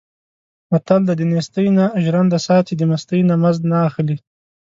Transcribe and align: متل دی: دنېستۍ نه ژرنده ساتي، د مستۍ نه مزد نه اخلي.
متل 0.71 1.01
دی: 1.07 1.13
دنېستۍ 1.19 1.67
نه 1.77 1.85
ژرنده 2.03 2.39
ساتي، 2.47 2.73
د 2.77 2.81
مستۍ 2.89 3.21
نه 3.29 3.35
مزد 3.43 3.63
نه 3.71 3.77
اخلي. 3.87 4.17